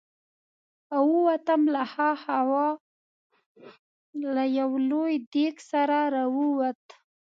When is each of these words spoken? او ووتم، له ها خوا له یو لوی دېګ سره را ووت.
او 0.95 1.03
ووتم، 1.17 1.61
له 1.73 1.83
ها 1.93 2.09
خوا 2.23 2.67
له 4.35 4.43
یو 4.59 4.71
لوی 4.89 5.13
دېګ 5.33 5.55
سره 5.71 5.99
را 6.13 6.25
ووت. 6.37 6.83